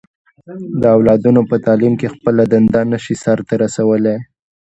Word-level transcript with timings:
د 0.81 0.83
اولادونو 0.95 1.41
په 1.49 1.55
تعليم 1.65 1.93
کې 2.01 2.13
خپله 2.15 2.43
دنده 2.51 2.81
نه 2.91 2.99
شي 3.03 3.15
سرته 3.23 3.53
رسولی. 3.63 4.15